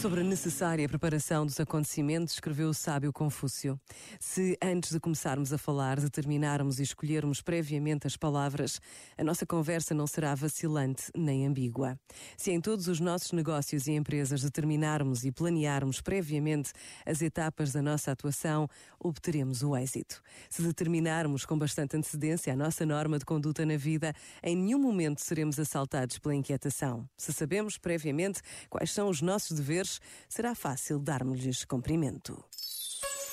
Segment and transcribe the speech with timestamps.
[0.00, 3.78] Sobre a necessária preparação dos acontecimentos, escreveu o sábio Confúcio.
[4.18, 8.80] Se antes de começarmos a falar, determinarmos e escolhermos previamente as palavras,
[9.18, 12.00] a nossa conversa não será vacilante nem ambígua.
[12.38, 16.72] Se em todos os nossos negócios e empresas determinarmos e planearmos previamente
[17.04, 18.66] as etapas da nossa atuação,
[18.98, 20.22] obteremos o êxito.
[20.48, 25.20] Se determinarmos com bastante antecedência a nossa norma de conduta na vida, em nenhum momento
[25.20, 27.06] seremos assaltados pela inquietação.
[27.18, 32.44] Se sabemos previamente quais são os nossos deveres, deveres, será fácil darmos-lhes cumprimento.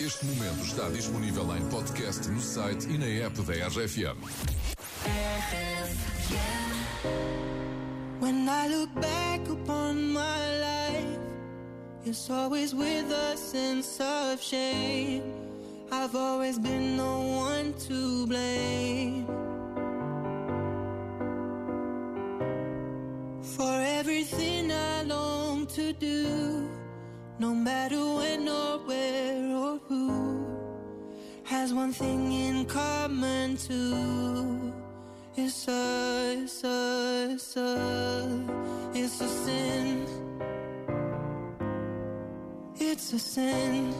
[0.00, 4.18] Este momento está disponível em podcast no site e na app da RFM.
[8.20, 11.18] When I look back upon my life,
[12.04, 15.22] it's always with a sense of shame.
[15.90, 17.71] I've always been the one
[25.92, 26.68] do,
[27.38, 30.46] no matter when or where or who,
[31.44, 34.72] has one thing in common too.
[35.36, 40.06] It's a, it's a, it's a, it's a sin.
[42.76, 43.94] It's a sin.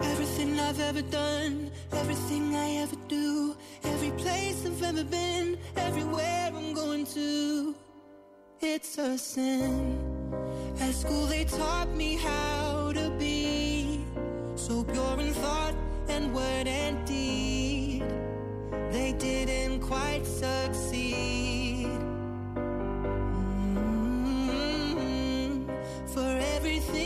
[0.00, 6.74] Everything I've ever done, everything I ever do, every place I've ever been, everywhere I'm
[6.74, 7.74] going to
[8.60, 9.98] it's a sin.
[10.80, 14.04] At school they taught me how to be
[14.54, 15.74] so pure in thought
[16.08, 18.02] and word and deed.
[18.90, 21.86] They didn't quite succeed.
[24.14, 24.96] Mm-hmm.
[26.06, 27.05] For everything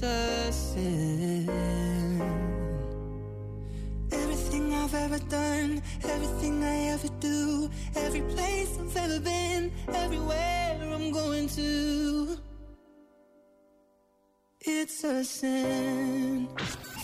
[0.00, 1.48] it's a sin.
[4.12, 11.10] Everything I've ever done, everything I ever do, every place I've ever been, everywhere I'm
[11.10, 12.38] going to.
[14.60, 16.48] It's a sin.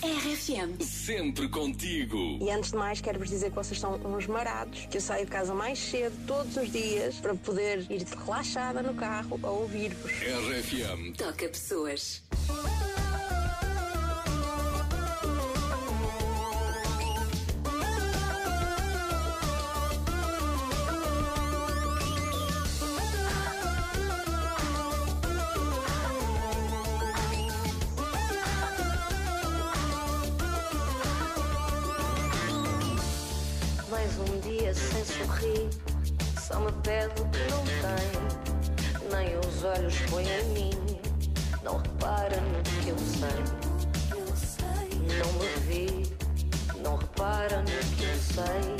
[0.02, 0.82] RFM.
[0.82, 2.38] Sempre contigo.
[2.40, 5.30] E antes de mais, quero-vos dizer que vocês são uns marados, que eu saio de
[5.30, 10.12] casa mais cedo todos os dias para poder ir relaxada no carro a ouvir-vos.
[10.12, 11.16] RFM.
[11.16, 12.22] Toca pessoas.
[36.40, 38.08] Só me pede o que não tem,
[39.10, 40.93] nem os olhos põe em mim
[41.64, 43.42] não repara no que eu sei.
[45.18, 45.86] Não me vê,
[46.82, 48.76] não repara no que eu sei.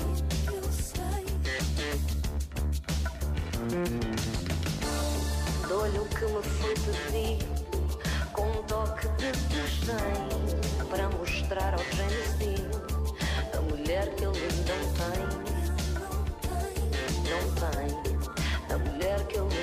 [5.67, 7.47] Dou-lhe o que me foi pedido,
[8.35, 10.29] com um toque de desdém,
[10.91, 12.35] para mostrar ao James
[13.57, 14.39] a mulher que ele
[14.69, 15.21] não tem.
[17.31, 17.89] Não tem,
[18.75, 19.54] a mulher que ele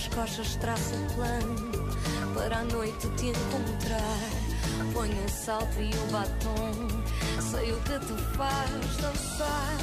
[0.00, 1.70] as costas traço um plano
[2.32, 4.30] para a noite te encontrar.
[4.94, 6.72] Ponho um salto e o um batom,
[7.50, 9.76] sei o que te faz dançar.